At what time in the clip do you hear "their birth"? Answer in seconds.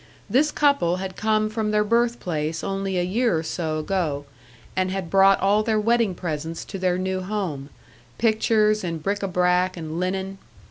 1.69-2.19